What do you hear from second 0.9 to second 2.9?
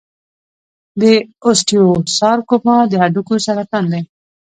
د اوسټیوسارکوما